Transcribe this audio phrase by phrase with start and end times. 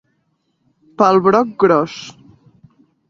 [1.01, 1.99] Pel broc gros.